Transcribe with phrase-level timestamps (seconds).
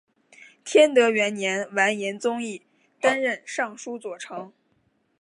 [0.65, 2.63] 天德元年完颜宗义
[2.99, 4.51] 担任尚书左丞。